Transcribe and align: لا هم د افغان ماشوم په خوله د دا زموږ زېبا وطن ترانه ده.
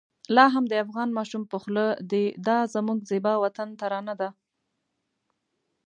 لا 0.35 0.45
هم 0.53 0.65
د 0.69 0.73
افغان 0.85 1.09
ماشوم 1.17 1.43
په 1.51 1.57
خوله 1.61 1.85
د 2.11 2.13
دا 2.47 2.59
زموږ 2.73 2.99
زېبا 3.09 3.33
وطن 3.43 3.69
ترانه 3.79 4.13
ده. 4.21 4.29